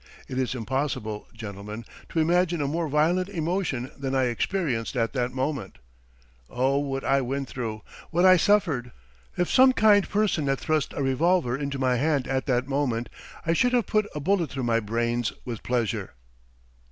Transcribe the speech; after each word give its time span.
It 0.27 0.39
is 0.39 0.55
impossible, 0.55 1.27
gentlemen, 1.31 1.85
to 2.09 2.19
imagine 2.19 2.59
a 2.59 2.67
more 2.67 2.89
violent 2.89 3.29
emotion 3.29 3.91
than 3.95 4.15
I 4.15 4.23
experienced 4.29 4.97
at 4.97 5.13
that 5.13 5.31
moment. 5.31 5.77
Oh, 6.49 6.79
what 6.79 7.03
I 7.03 7.21
went 7.21 7.47
through, 7.47 7.83
what 8.09 8.25
I 8.25 8.35
suffered! 8.35 8.93
If 9.37 9.47
some 9.51 9.73
kind 9.73 10.09
person 10.09 10.47
had 10.47 10.57
thrust 10.59 10.93
a 10.93 11.03
revolver 11.03 11.55
into 11.55 11.77
my 11.77 11.97
hand 11.97 12.27
at 12.27 12.47
that 12.47 12.67
moment, 12.67 13.09
I 13.45 13.53
should 13.53 13.73
have 13.73 13.85
put 13.85 14.07
a 14.15 14.19
bullet 14.19 14.49
through 14.49 14.63
my 14.63 14.79
brains 14.79 15.33
with 15.45 15.61
pleasure. 15.61 16.15